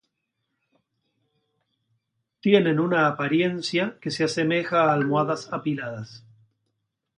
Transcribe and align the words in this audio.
Tienen 2.41 2.79
una 2.79 3.05
apariencia 3.07 3.99
que 4.01 4.09
se 4.09 4.23
asemeja 4.23 4.85
a 4.89 4.93
almohadas 4.93 5.53
apiladas. 5.53 6.23